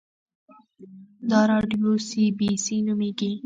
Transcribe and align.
دا 1.29 1.41
راډیو 1.51 1.91
سي 2.07 2.23
بي 2.37 2.49
سي 2.65 2.75
نومیږي 2.87 3.31